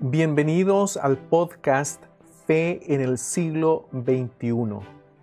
[0.00, 2.00] Bienvenidos al podcast
[2.46, 4.78] Fe en el siglo XXI.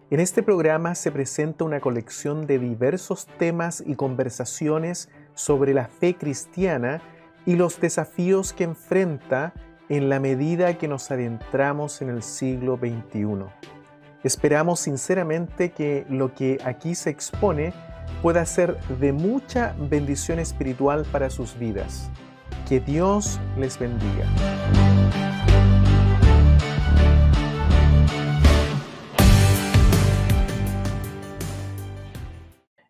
[0.10, 6.18] En este programa se presenta una colección de diversos temas y conversaciones sobre la fe
[6.18, 7.02] cristiana
[7.46, 9.54] y los desafíos que enfrenta
[9.88, 13.46] en la medida que nos adentramos en el siglo XXI.
[14.26, 17.72] Esperamos sinceramente que lo que aquí se expone
[18.22, 22.12] pueda ser de mucha bendición espiritual para sus vidas.
[22.68, 24.26] Que Dios les bendiga.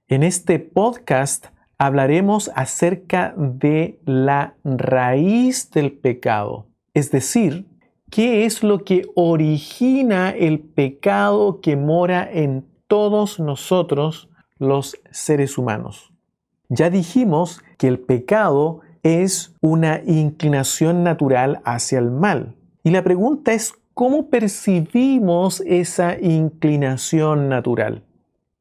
[0.08, 7.66] En este podcast hablaremos acerca de la raíz del pecado, es decir,
[8.10, 16.14] qué es lo que origina el pecado que mora en todos nosotros los seres humanos.
[16.70, 22.56] Ya dijimos que el pecado es una inclinación natural hacia el mal.
[22.84, 28.04] Y la pregunta es, ¿cómo percibimos esa inclinación natural?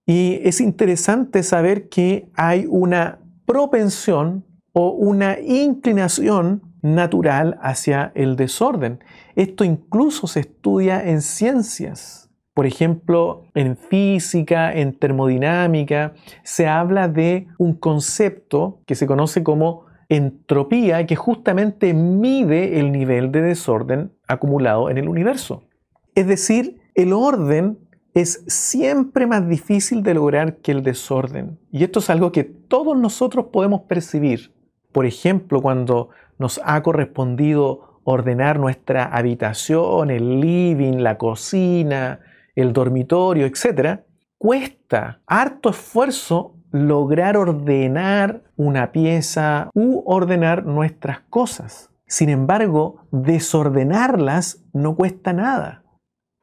[0.05, 9.03] Y es interesante saber que hay una propensión o una inclinación natural hacia el desorden.
[9.37, 12.29] Esto incluso se estudia en ciencias.
[12.53, 19.84] Por ejemplo, en física, en termodinámica, se habla de un concepto que se conoce como
[20.09, 25.63] entropía que justamente mide el nivel de desorden acumulado en el universo.
[26.15, 27.79] Es decir, el orden
[28.15, 31.59] es siempre más difícil de lograr que el desorden.
[31.73, 34.53] Y esto es algo que todos nosotros podemos percibir.
[34.93, 42.21] Por ejemplo, cuando nos ha correspondido ordenar nuestra habitación, el living, la cocina,
[42.55, 44.01] el dormitorio, etc.,
[44.39, 51.91] cuesta harto esfuerzo lograr ordenar una pieza u ordenar nuestras cosas.
[52.09, 55.85] Sin embargo, desordenarlas no cuesta nada.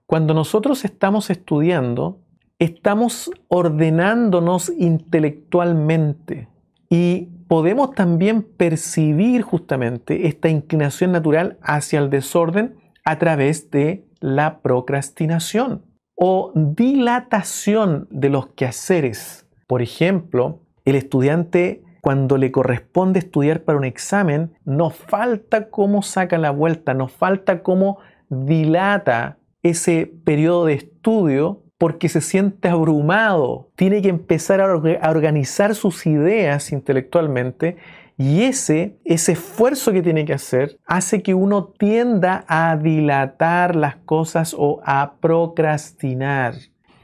[0.06, 2.22] Cuando nosotros estamos estudiando,
[2.60, 6.48] estamos ordenándonos intelectualmente
[6.90, 14.62] y podemos también percibir justamente esta inclinación natural hacia el desorden a través de la
[14.62, 15.84] procrastinación
[16.16, 19.46] o dilatación de los quehaceres.
[19.72, 26.38] Por ejemplo, el estudiante cuando le corresponde estudiar para un examen, nos falta cómo saca
[26.38, 34.02] la vuelta, nos falta cómo dilata ese periodo de estudio porque se siente abrumado, tiene
[34.02, 34.76] que empezar a
[35.10, 37.78] organizar sus ideas intelectualmente
[38.18, 43.96] y ese, ese esfuerzo que tiene que hacer hace que uno tienda a dilatar las
[43.96, 46.56] cosas o a procrastinar.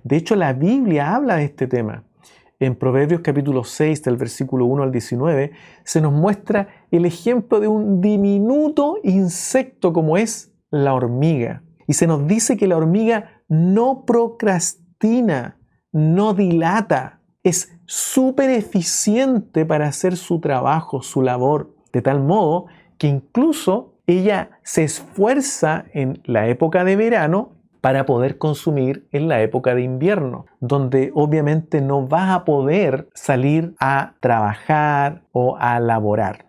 [0.03, 2.03] De hecho, la Biblia habla de este tema
[2.59, 5.51] en Proverbios capítulo 6 del versículo 1 al 19,
[5.83, 11.63] se nos muestra el ejemplo de un diminuto insecto como es la hormiga.
[11.87, 15.59] Y se nos dice que la hormiga no procrastina,
[15.91, 22.65] no dilata, es súper eficiente para hacer su trabajo, su labor, de tal modo
[22.97, 29.41] que incluso ella se esfuerza en la época de verano para poder consumir en la
[29.41, 36.45] época de invierno, donde obviamente no vas a poder salir a trabajar o a laborar.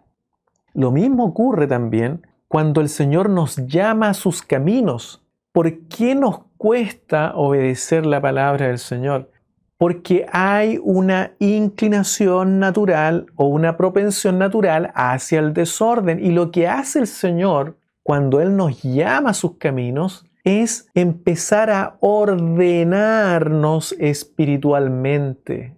[0.74, 5.22] Lo mismo ocurre también cuando el Señor nos llama a sus caminos.
[5.52, 9.30] ¿Por qué nos cuesta obedecer la palabra del Señor?
[9.76, 16.24] Porque hay una inclinación natural o una propensión natural hacia el desorden.
[16.24, 21.70] Y lo que hace el Señor cuando Él nos llama a sus caminos es empezar
[21.70, 25.76] a ordenarnos espiritualmente.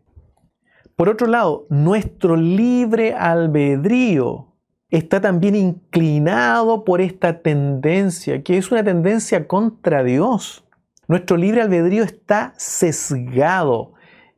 [0.94, 4.54] Por otro lado, nuestro libre albedrío
[4.91, 10.64] está también inclinado por esta tendencia, que es una tendencia contra Dios.
[11.09, 13.94] Nuestro libre albedrío está sesgado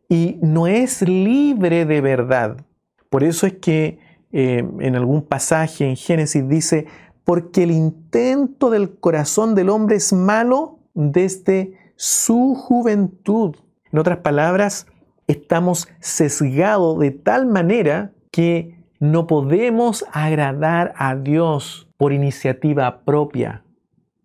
[0.08, 2.64] y no es libre de verdad.
[3.10, 3.98] Por eso es que
[4.32, 6.86] eh, en algún pasaje en Génesis dice,
[7.24, 13.56] porque el intento del corazón del hombre es malo desde su juventud.
[13.92, 14.86] En otras palabras,
[15.26, 23.64] estamos sesgados de tal manera que no podemos agradar a Dios por iniciativa propia.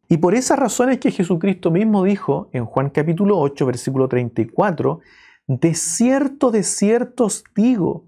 [0.09, 5.01] Y por esas razones que Jesucristo mismo dijo en Juan capítulo 8, versículo 34,
[5.47, 8.05] de cierto, de cierto os digo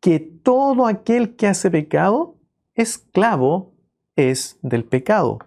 [0.00, 2.36] que todo aquel que hace pecado,
[2.74, 3.72] esclavo
[4.18, 5.38] es del pecado.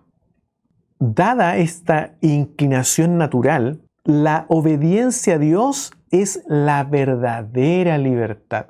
[1.00, 8.68] Dada esta inclinación natural, la obediencia a Dios es la verdadera libertad.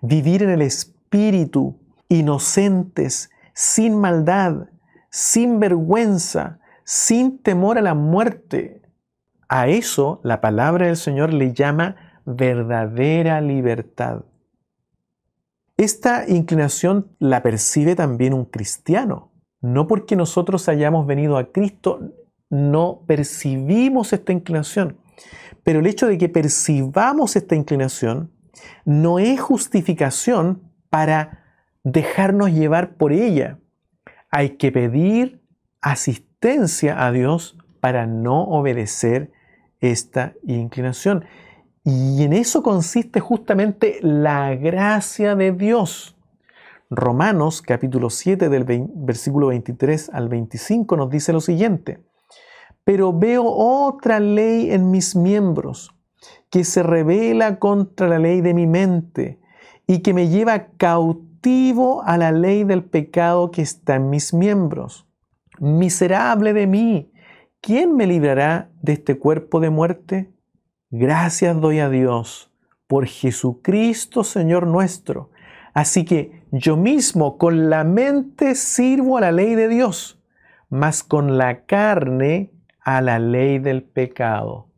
[0.00, 1.78] Vivir en el Espíritu,
[2.08, 4.68] inocentes, sin maldad,
[5.10, 8.82] sin vergüenza, sin temor a la muerte.
[9.48, 14.22] A eso la palabra del Señor le llama verdadera libertad.
[15.78, 19.30] Esta inclinación la percibe también un cristiano.
[19.60, 22.00] No porque nosotros hayamos venido a Cristo,
[22.50, 24.98] no percibimos esta inclinación.
[25.62, 28.32] Pero el hecho de que percibamos esta inclinación
[28.84, 31.44] no es justificación para
[31.84, 33.60] dejarnos llevar por ella.
[34.32, 35.40] Hay que pedir
[35.80, 39.30] asistencia a Dios para no obedecer
[39.80, 41.24] esta inclinación.
[41.84, 46.16] Y en eso consiste justamente la gracia de Dios.
[46.90, 48.64] Romanos capítulo 7 del
[48.94, 52.02] versículo 23 al 25 nos dice lo siguiente.
[52.84, 55.94] Pero veo otra ley en mis miembros
[56.50, 59.38] que se revela contra la ley de mi mente
[59.86, 65.06] y que me lleva cautivo a la ley del pecado que está en mis miembros.
[65.58, 67.12] Miserable de mí,
[67.60, 70.30] ¿quién me librará de este cuerpo de muerte?
[70.90, 72.50] Gracias doy a Dios
[72.86, 75.30] por Jesucristo Señor nuestro.
[75.74, 80.18] Así que yo mismo con la mente sirvo a la ley de Dios,
[80.70, 84.68] mas con la carne a la ley del pecado.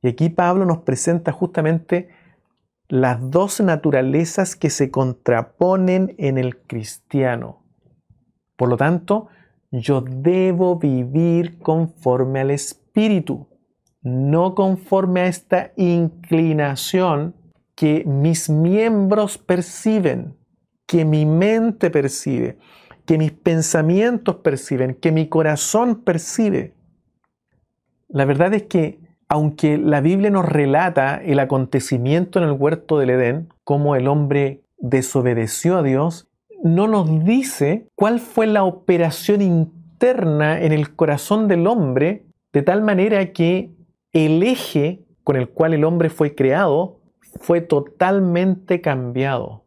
[0.00, 2.08] Y aquí Pablo nos presenta justamente
[2.88, 7.62] las dos naturalezas que se contraponen en el cristiano.
[8.56, 9.28] Por lo tanto,
[9.70, 13.51] yo debo vivir conforme al Espíritu
[14.02, 17.34] no conforme a esta inclinación
[17.74, 20.36] que mis miembros perciben,
[20.86, 22.58] que mi mente percibe,
[23.06, 26.74] que mis pensamientos perciben, que mi corazón percibe.
[28.08, 33.10] La verdad es que aunque la Biblia nos relata el acontecimiento en el huerto del
[33.10, 36.28] Edén, cómo el hombre desobedeció a Dios,
[36.62, 42.82] no nos dice cuál fue la operación interna en el corazón del hombre, de tal
[42.82, 43.70] manera que
[44.12, 47.00] el eje con el cual el hombre fue creado
[47.40, 49.64] fue totalmente cambiado.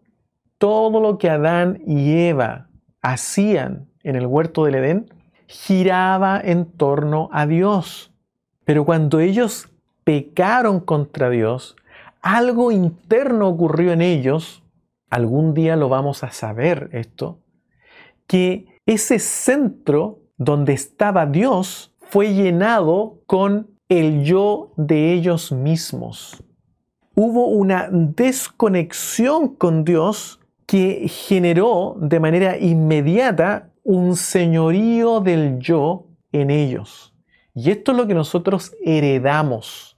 [0.58, 2.70] Todo lo que Adán y Eva
[3.02, 5.14] hacían en el huerto del Edén
[5.48, 8.14] giraba en torno a Dios.
[8.64, 9.70] Pero cuando ellos
[10.04, 11.76] pecaron contra Dios,
[12.22, 14.64] algo interno ocurrió en ellos,
[15.10, 17.40] algún día lo vamos a saber esto,
[18.28, 26.44] que ese centro donde estaba Dios fue llenado con el yo de ellos mismos.
[27.16, 36.50] Hubo una desconexión con Dios que generó de manera inmediata un señorío del yo en
[36.50, 37.14] ellos.
[37.54, 39.96] Y esto es lo que nosotros heredamos.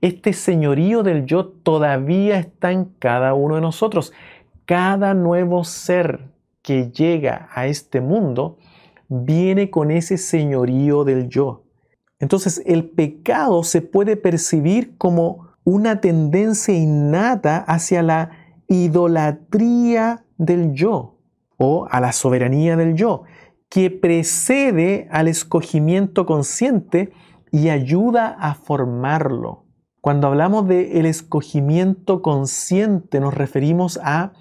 [0.00, 4.12] Este señorío del yo todavía está en cada uno de nosotros.
[4.64, 6.20] Cada nuevo ser
[6.62, 8.58] que llega a este mundo
[9.08, 11.64] viene con ese señorío del yo.
[12.20, 18.30] Entonces el pecado se puede percibir como una tendencia innata hacia la
[18.68, 21.18] idolatría del yo
[21.56, 23.24] o a la soberanía del yo,
[23.68, 27.12] que precede al escogimiento consciente
[27.50, 29.64] y ayuda a formarlo.
[30.00, 34.32] Cuando hablamos de el escogimiento consciente nos referimos a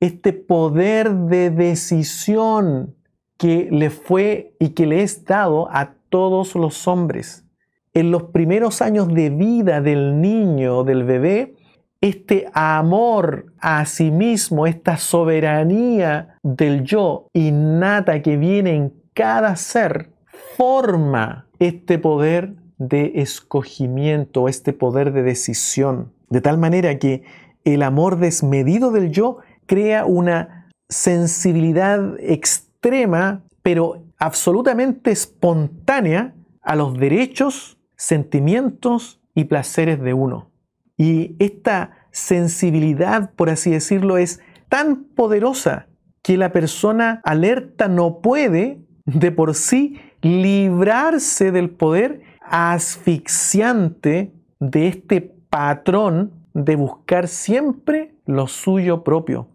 [0.00, 2.94] este poder de decisión
[3.36, 7.46] que le fue y que le es dado a todos los hombres.
[7.94, 11.56] En los primeros años de vida del niño del bebé,
[12.02, 20.10] este amor a sí mismo, esta soberanía del yo innata que viene en cada ser,
[20.56, 26.12] forma este poder de escogimiento, este poder de decisión.
[26.28, 27.22] De tal manera que
[27.64, 37.76] el amor desmedido del yo crea una sensibilidad extrema, pero absolutamente espontánea a los derechos,
[37.96, 40.52] sentimientos y placeres de uno.
[40.96, 44.38] Y esta sensibilidad, por así decirlo, es
[44.68, 45.88] tan poderosa
[46.22, 55.20] que la persona alerta no puede de por sí librarse del poder asfixiante de este
[55.50, 59.48] patrón de buscar siempre lo suyo propio.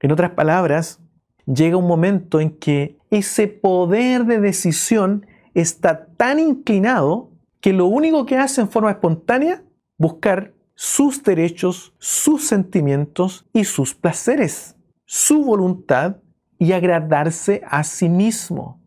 [0.00, 1.00] En otras palabras,
[1.46, 8.24] llega un momento en que ese poder de decisión está tan inclinado que lo único
[8.24, 9.62] que hace en forma espontánea
[9.98, 16.16] buscar sus derechos, sus sentimientos y sus placeres, su voluntad
[16.58, 18.80] y agradarse a sí mismo.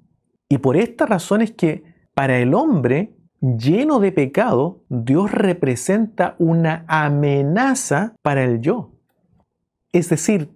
[0.50, 1.84] Y por esta razón es que
[2.16, 8.92] para el hombre lleno de pecado, Dios representa una amenaza para el yo.
[9.92, 10.50] Es decir,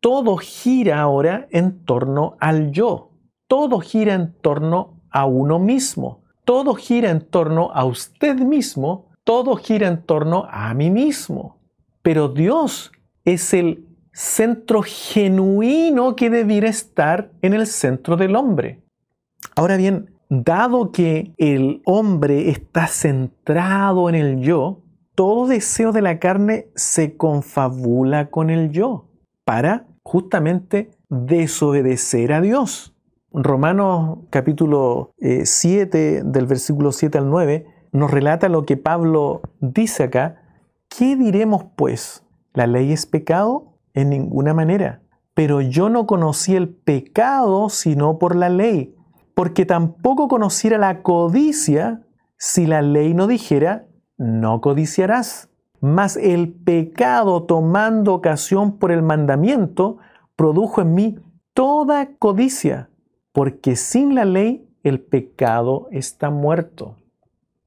[0.00, 3.11] todo gira ahora en torno al yo
[3.52, 9.56] todo gira en torno a uno mismo, todo gira en torno a usted mismo, todo
[9.56, 11.58] gira en torno a mí mismo.
[12.00, 12.92] Pero Dios
[13.26, 18.80] es el centro genuino que debiera estar en el centro del hombre.
[19.54, 24.80] Ahora bien, dado que el hombre está centrado en el yo,
[25.14, 29.10] todo deseo de la carne se confabula con el yo
[29.44, 32.91] para justamente desobedecer a Dios.
[33.34, 40.04] Romanos capítulo 7 eh, del versículo 7 al 9 nos relata lo que Pablo dice
[40.04, 40.42] acá.
[40.88, 42.24] ¿Qué diremos pues?
[42.52, 43.78] ¿La ley es pecado?
[43.94, 45.02] En ninguna manera.
[45.34, 48.94] Pero yo no conocí el pecado sino por la ley,
[49.34, 52.02] porque tampoco conociera la codicia
[52.36, 53.86] si la ley no dijera,
[54.18, 55.48] no codiciarás.
[55.80, 59.98] Mas el pecado tomando ocasión por el mandamiento,
[60.36, 61.18] produjo en mí
[61.54, 62.90] toda codicia,
[63.32, 66.96] porque sin la ley el pecado está muerto.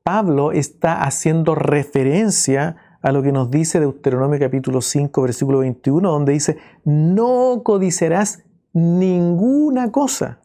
[0.04, 6.34] Pablo está haciendo referencia a lo que nos dice Deuteronomio capítulo 5, versículo 21, donde
[6.34, 8.44] dice, no codiciarás
[8.74, 10.40] ninguna cosa.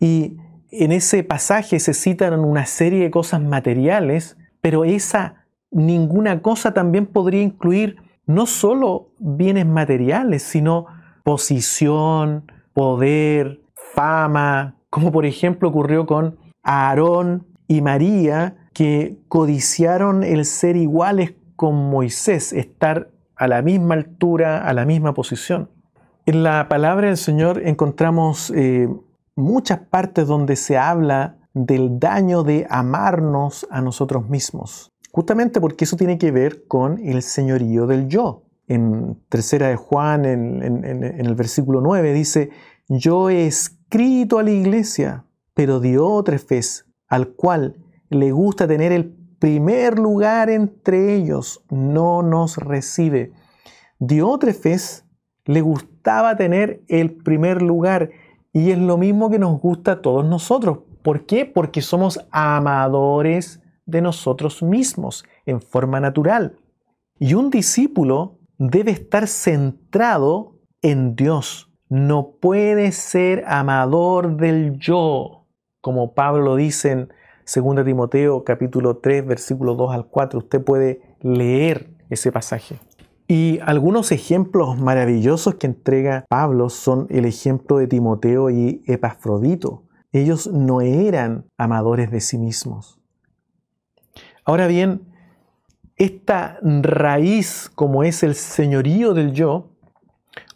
[0.00, 0.36] Y
[0.70, 7.06] en ese pasaje se citan una serie de cosas materiales, pero esa ninguna cosa también
[7.06, 7.96] podría incluir
[8.26, 10.86] no solo bienes materiales, sino
[11.22, 13.60] posición, poder,
[13.96, 21.88] fama, como por ejemplo ocurrió con Aarón y María, que codiciaron el ser iguales con
[21.88, 25.70] Moisés, estar a la misma altura, a la misma posición.
[26.26, 28.88] En la palabra del Señor encontramos eh,
[29.34, 35.96] muchas partes donde se habla del daño de amarnos a nosotros mismos, justamente porque eso
[35.96, 38.42] tiene que ver con el señorío del yo.
[38.68, 42.50] En tercera de Juan, en, el versículo 9, dice,
[42.88, 45.24] yo he escrito a la iglesia,
[45.54, 47.76] pero Diótrefes, al cual
[48.10, 53.32] le gusta tener el primer lugar entre ellos, no nos recibe.
[53.98, 55.04] Diótrefes
[55.44, 58.10] le gustaba tener el primer lugar
[58.52, 60.78] y es lo mismo que nos gusta a todos nosotros.
[61.02, 61.44] ¿Por qué?
[61.46, 66.58] Porque somos amadores de nosotros mismos en forma natural.
[67.18, 71.70] Y un discípulo debe estar centrado en Dios.
[71.88, 75.46] No puede ser amador del yo,
[75.80, 77.08] como Pablo lo dice en
[77.46, 80.40] 2 Timoteo capítulo 3, versículo 2 al 4.
[80.40, 82.80] Usted puede leer ese pasaje.
[83.28, 89.84] Y algunos ejemplos maravillosos que entrega Pablo son el ejemplo de Timoteo y Epafrodito.
[90.10, 93.00] Ellos no eran amadores de sí mismos.
[94.44, 95.02] Ahora bien,
[95.96, 99.75] esta raíz como es el señorío del yo,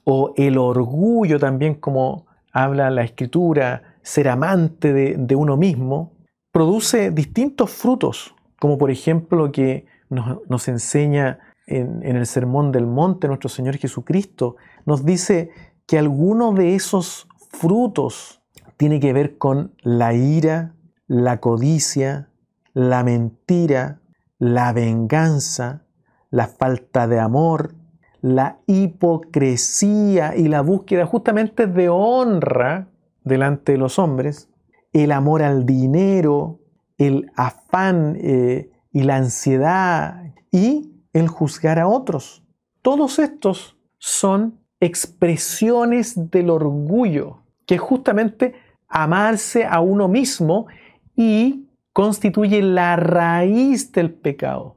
[0.05, 6.13] o el orgullo también como habla la escritura, ser amante de, uno mismo,
[6.53, 13.49] produce distintos frutos, como por ejemplo que nos, enseña en, el Sermón del Monte, nuestro
[13.49, 15.51] Señor Jesucristo, nos dice
[15.87, 18.43] que alguno de esos frutos
[18.77, 20.75] tiene que ver con la ira,
[21.07, 22.31] la codicia,
[22.73, 24.01] la mentira,
[24.39, 25.85] la venganza,
[26.31, 27.75] la falta de amor,
[28.23, 32.89] la hipocresía y la búsqueda justamente de honra
[33.25, 34.49] delante de los hombres,
[34.93, 36.61] el amor al dinero,
[36.99, 42.45] el afán eh, y la ansiedad y el juzgar a otros.
[42.83, 48.55] Todos estos son expresiones del orgullo, que es justamente
[48.89, 50.67] amarse a uno mismo
[51.15, 54.77] y constituye la raíz del pecado.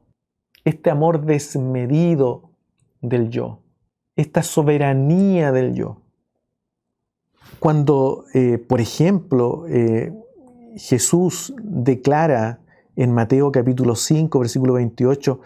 [0.66, 2.53] Este amor desmedido
[3.04, 3.60] del yo,
[4.16, 6.02] esta soberanía del yo.
[7.60, 10.12] Cuando, eh, por ejemplo, eh,
[10.76, 12.60] Jesús declara
[12.96, 15.40] en Mateo capítulo 5, versículo 28,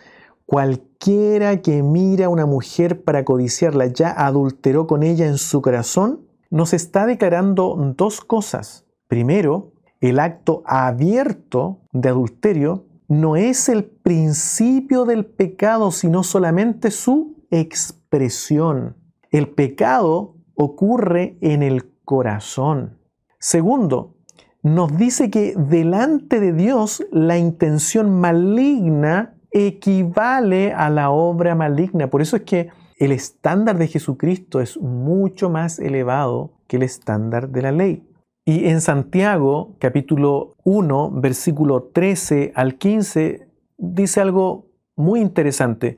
[0.45, 6.21] Cualquiera que mira a una mujer para codiciarla ya adulteró con ella en su corazón,
[6.49, 8.85] nos está declarando dos cosas.
[9.09, 17.36] Primero, el acto abierto de adulterio no es el principio del pecado, sino solamente su
[17.51, 18.97] expresión.
[19.31, 22.99] El pecado ocurre en el corazón.
[23.39, 24.15] Segundo,
[24.63, 32.09] nos dice que delante de Dios la intención maligna equivale a la obra maligna.
[32.09, 37.49] Por eso es que el estándar de Jesucristo es mucho más elevado que el estándar
[37.49, 38.03] de la ley.
[38.43, 45.97] Y en Santiago capítulo 1, versículo 13 al 15, dice algo muy interesante.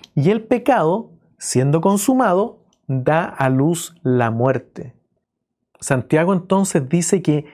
[0.15, 4.93] y el pecado, siendo consumado, da a luz la muerte.
[5.79, 7.45] Santiago entonces dice que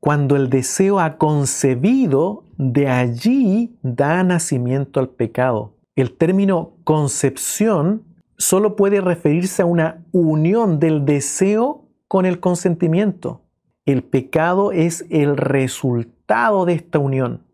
[0.00, 5.74] cuando el deseo ha concebido, de allí da nacimiento al pecado.
[5.96, 8.04] El término concepción
[8.36, 13.42] solo puede referirse a una unión del deseo con el consentimiento.
[13.86, 17.44] El pecado es el resultado de esta unión.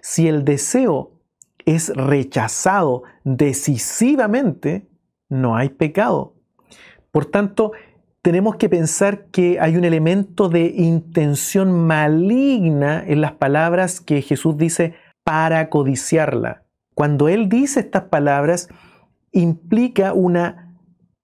[0.00, 1.11] Si el deseo
[1.66, 4.88] es rechazado decisivamente,
[5.28, 6.34] no hay pecado.
[7.10, 7.72] Por tanto,
[8.22, 14.56] tenemos que pensar que hay un elemento de intención maligna en las palabras que Jesús
[14.56, 16.64] dice para codiciarla.
[16.94, 18.68] Cuando Él dice estas palabras,
[19.32, 20.78] implica una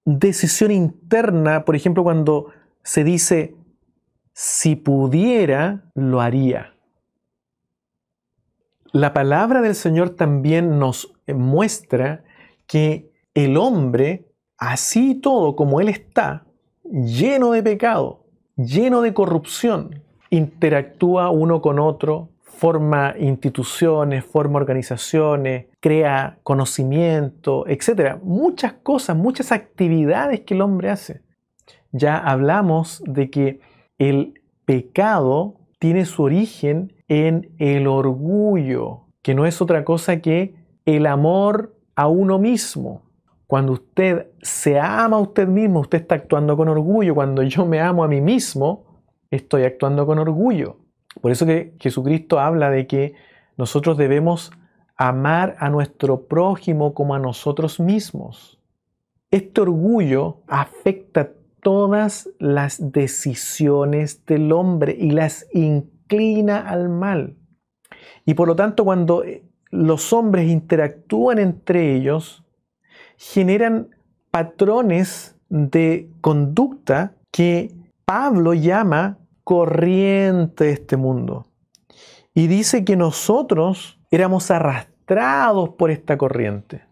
[0.05, 2.47] decisión interna, por ejemplo, cuando
[2.83, 3.55] se dice,
[4.33, 6.75] si pudiera, lo haría.
[8.93, 12.25] La palabra del Señor también nos muestra
[12.67, 14.27] que el hombre,
[14.57, 16.47] así todo como Él está,
[16.85, 18.25] lleno de pecado,
[18.57, 28.17] lleno de corrupción, interactúa uno con otro, forma instituciones, forma organizaciones, crea conocimiento, etc.
[28.23, 31.21] Muchas cosas, muchas actividades que el hombre hace.
[31.93, 33.61] Ya hablamos de que
[33.99, 41.07] el pecado tiene su origen en el orgullo, que no es otra cosa que el
[41.07, 43.03] amor a uno mismo.
[43.47, 47.15] Cuando usted se ama a usted mismo, usted está actuando con orgullo.
[47.15, 49.01] Cuando yo me amo a mí mismo,
[49.31, 50.77] estoy actuando con orgullo.
[51.21, 53.15] Por eso que Jesucristo habla de que
[53.57, 54.53] nosotros debemos
[54.97, 58.61] amar a nuestro prójimo como a nosotros mismos.
[59.31, 61.33] Este orgullo afecta
[61.63, 65.47] todas las decisiones del hombre y las
[66.09, 67.37] inclina al mal.
[68.25, 69.23] Y por lo tanto, cuando
[69.71, 72.45] los hombres interactúan entre ellos,
[73.17, 73.89] generan
[74.31, 81.47] patrones de conducta que Pablo llama corriente de este mundo.
[82.35, 86.83] Y dice que nosotros éramos arrastrados por esta corriente.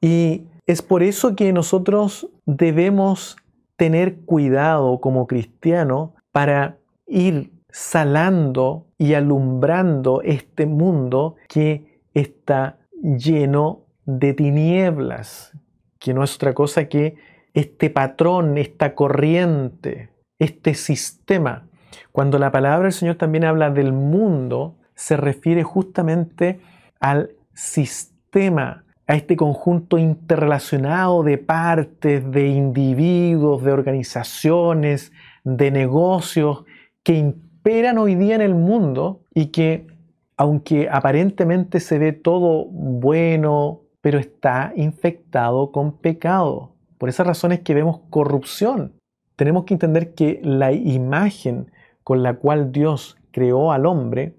[0.00, 3.36] Y es por eso que nosotros debemos
[3.76, 14.34] tener cuidado como cristiano para ir salando y alumbrando este mundo que está lleno de
[14.34, 15.56] tinieblas,
[15.98, 17.16] que no es otra cosa que
[17.54, 21.68] este patrón, esta corriente, este sistema.
[22.12, 26.60] Cuando la palabra del Señor también habla del mundo, se refiere justamente
[27.00, 36.64] al sistema, a este conjunto interrelacionado de partes, de individuos, de organizaciones, de negocios
[37.02, 39.86] que imperan hoy día en el mundo y que,
[40.38, 46.72] aunque aparentemente se ve todo bueno, pero está infectado con pecado.
[46.96, 48.94] Por esas razones que vemos corrupción.
[49.36, 51.70] Tenemos que entender que la imagen
[52.02, 54.36] con la cual Dios creó al hombre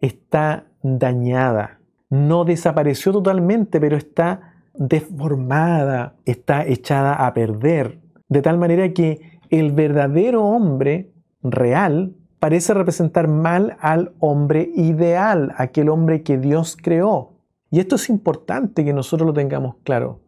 [0.00, 1.80] está dañada.
[2.10, 7.98] No desapareció totalmente, pero está deformada, está echada a perder.
[8.28, 11.10] De tal manera que el verdadero hombre
[11.42, 17.34] real parece representar mal al hombre ideal, aquel hombre que Dios creó.
[17.70, 20.22] Y esto es importante que nosotros lo tengamos claro.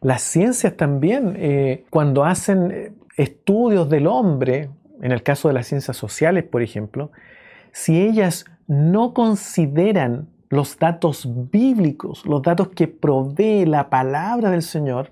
[0.00, 4.70] Las ciencias también, eh, cuando hacen eh, estudios del hombre,
[5.02, 7.10] en el caso de las ciencias sociales, por ejemplo,
[7.72, 15.10] si ellas no consideran los datos bíblicos, los datos que provee la palabra del Señor,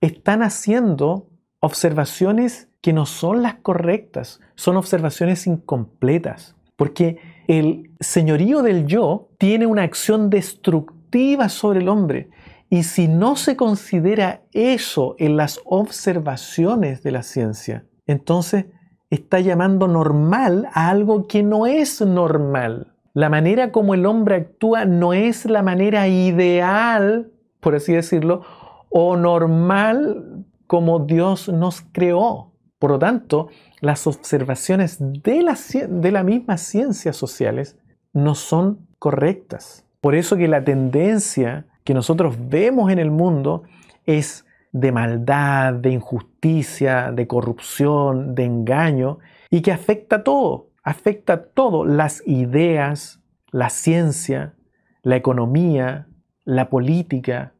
[0.00, 1.26] están haciendo
[1.60, 7.16] observaciones que no son las correctas, son observaciones incompletas, porque
[7.48, 12.28] el señorío del yo tiene una acción destructiva sobre el hombre.
[12.68, 18.66] Y si no se considera eso en las observaciones de la ciencia, entonces
[19.08, 22.92] está llamando normal a algo que no es normal.
[23.14, 28.42] La manera como el hombre actúa no es la manera ideal, por así decirlo,
[28.90, 32.50] o normal como Dios nos creó.
[32.84, 33.48] Por lo tanto,
[33.80, 35.56] las observaciones de la,
[35.88, 37.78] de misma ciencias sociales
[38.12, 39.86] no son correctas.
[40.02, 43.62] Por eso que la tendencia que nosotros vemos en el mundo
[44.04, 49.18] es de maldad, de injusticia, de corrupción, de engaño,
[49.48, 54.56] y que afecta todo, afecta todo, las ideas, la ciencia,
[55.00, 56.06] la economía,
[56.44, 57.54] la política,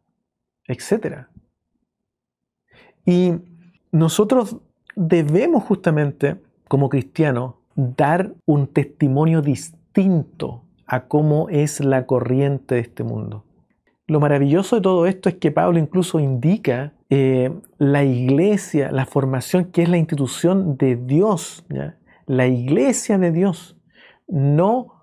[0.68, 1.28] etc.
[3.06, 3.36] Y
[3.90, 4.58] nosotros
[4.96, 6.36] debemos justamente,
[6.68, 13.44] como cristianos, dar un testimonio distinto a cómo es la corriente de este mundo.
[14.06, 19.66] Lo maravilloso de todo esto es que Pablo incluso indica eh, la iglesia, la formación
[19.66, 21.64] que es la institución de Dios,
[22.26, 23.76] la iglesia de Dios,
[24.28, 24.94] no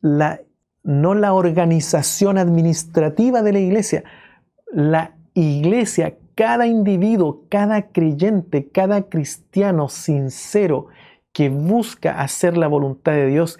[0.00, 0.40] la,
[0.82, 4.04] no la organización administrativa de la iglesia,
[4.72, 10.86] la iglesia, cada individuo, cada creyente, cada cristiano sincero
[11.34, 13.58] que busca hacer la voluntad de Dios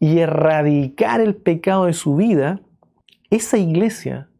[0.00, 2.60] y erradicar el pecado de su vida,
[3.30, 4.30] esa iglesia,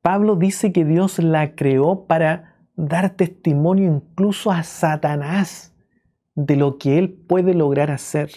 [0.00, 5.76] Pablo dice que Dios la creó para dar testimonio incluso a Satanás
[6.34, 8.30] de lo que él puede lograr hacer.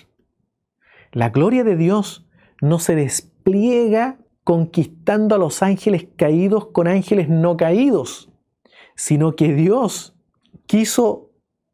[1.11, 2.29] La gloria de Dios
[2.61, 8.29] no se despliega conquistando a los ángeles caídos con ángeles no caídos,
[8.95, 10.15] sino que Dios
[10.65, 11.29] quiso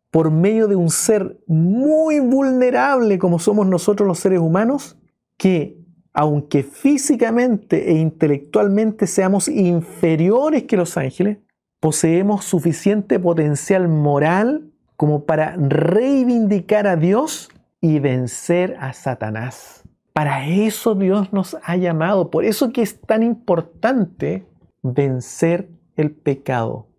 [0.09, 4.97] por medio de un ser muy vulnerable como somos nosotros los seres humanos,
[5.37, 5.77] que
[6.13, 11.37] aunque físicamente e intelectualmente seamos inferiores que los ángeles,
[11.79, 19.83] poseemos suficiente potencial moral como para reivindicar a Dios y vencer a Satanás.
[20.13, 24.45] Para eso Dios nos ha llamado, por eso que es tan importante
[24.83, 26.90] vencer el pecado.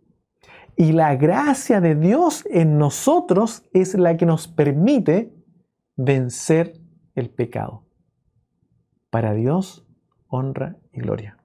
[0.77, 5.33] Y la gracia de Dios en nosotros es la que nos permite
[5.97, 6.81] vencer
[7.15, 7.85] el pecado.
[9.11, 9.87] Para Dios,
[10.29, 11.42] honra y gloria.